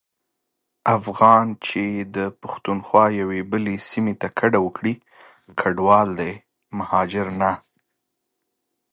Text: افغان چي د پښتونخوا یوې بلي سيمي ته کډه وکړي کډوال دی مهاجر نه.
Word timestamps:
افغان 0.97 1.45
چي 1.67 1.83
د 2.15 2.17
پښتونخوا 2.41 3.05
یوې 3.21 3.41
بلي 3.51 3.75
سيمي 3.89 4.13
ته 4.21 4.27
کډه 4.39 4.59
وکړي 4.65 4.93
کډوال 5.59 6.09
دی 6.19 6.33
مهاجر 6.77 7.27
نه. 7.41 7.51